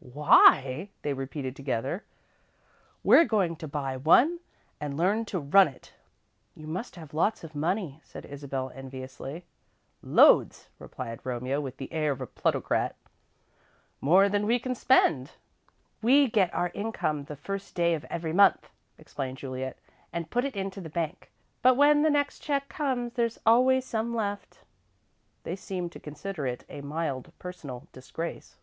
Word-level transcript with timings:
"Why?" 0.00 0.88
they 1.02 1.12
repeated 1.12 1.54
together. 1.54 2.02
"We're 3.04 3.26
going 3.26 3.56
to 3.56 3.68
buy 3.68 3.98
one 3.98 4.38
and 4.80 4.96
learn 4.96 5.26
to 5.26 5.38
run 5.38 5.68
it!" 5.68 5.92
"You 6.54 6.66
must 6.66 6.96
have 6.96 7.12
lots 7.12 7.44
of 7.44 7.54
money," 7.54 8.00
said 8.02 8.24
Isabel, 8.24 8.70
enviously. 8.74 9.44
"Loads," 10.00 10.70
replied 10.78 11.20
Romeo, 11.24 11.60
with 11.60 11.76
the 11.76 11.92
air 11.92 12.10
of 12.12 12.22
a 12.22 12.26
plutocrat. 12.26 12.96
"More 14.00 14.30
than 14.30 14.46
we 14.46 14.58
can 14.58 14.74
spend." 14.74 15.32
"We 16.00 16.26
get 16.26 16.54
our 16.54 16.70
income 16.72 17.24
the 17.24 17.36
first 17.36 17.74
day 17.74 17.92
of 17.92 18.06
every 18.06 18.32
month," 18.32 18.70
explained 18.96 19.36
Juliet, 19.36 19.76
"and 20.10 20.30
put 20.30 20.46
it 20.46 20.56
into 20.56 20.80
the 20.80 20.88
bank, 20.88 21.30
but 21.60 21.76
when 21.76 22.00
the 22.00 22.08
next 22.08 22.38
check 22.38 22.70
comes, 22.70 23.12
there's 23.12 23.38
always 23.44 23.84
some 23.84 24.14
left." 24.14 24.60
They 25.42 25.54
seemed 25.54 25.92
to 25.92 26.00
consider 26.00 26.46
it 26.46 26.64
a 26.70 26.80
mild 26.80 27.30
personal 27.38 27.88
disgrace. 27.92 28.56